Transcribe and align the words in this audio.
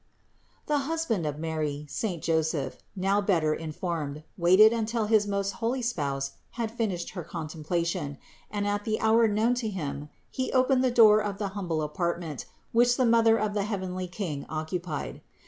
407. 0.65 0.65
The 0.65 0.87
husband 0.91 1.25
of 1.27 1.39
Mary, 1.39 1.85
saint 1.87 2.23
Joseph, 2.23 2.79
now 2.95 3.21
better 3.21 3.53
informed, 3.53 4.23
waited 4.35 4.73
until 4.73 5.05
his 5.05 5.27
most 5.27 5.51
holy 5.61 5.83
Spouse 5.83 6.31
had 6.53 6.71
finished 6.71 7.11
her 7.11 7.23
contemplation, 7.23 8.17
and 8.49 8.65
at 8.65 8.83
the 8.83 8.99
hour 8.99 9.27
known 9.27 9.53
to 9.53 9.69
him 9.69 10.09
he 10.27 10.51
opened 10.53 10.83
the 10.83 10.89
door 10.89 11.19
of 11.21 11.37
the 11.37 11.49
humble 11.49 11.83
apartment 11.83 12.47
which 12.71 12.97
the 12.97 13.05
Mother 13.05 13.37
of 13.37 13.53
the 13.53 13.65
heavenly 13.65 14.07
King 14.07 14.43
occupied. 14.49 15.21